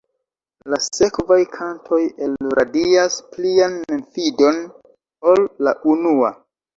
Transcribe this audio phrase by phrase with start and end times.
[0.73, 4.57] La sekvaj kantoj elradias plian memfidon,
[5.33, 6.33] ol la unua.